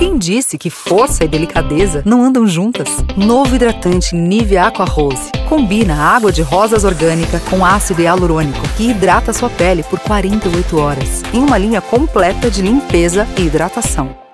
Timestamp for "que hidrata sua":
8.78-9.50